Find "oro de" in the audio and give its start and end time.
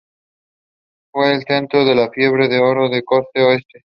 2.63-2.95